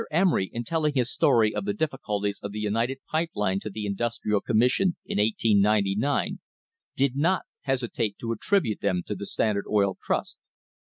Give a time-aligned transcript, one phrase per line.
[0.09, 3.85] Emery, in telling his story of the difficulties of the United Pipe Line to the
[3.85, 6.39] Industrial Commission in 1899,
[6.95, 10.39] did not hesitate to attribute them to the Standard Oil Trust.